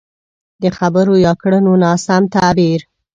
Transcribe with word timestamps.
د 0.61 0.63
خبرو 0.77 1.13
يا 1.25 1.33
کړنو 1.41 1.73
ناسم 1.83 2.23
تعبير. 2.35 2.79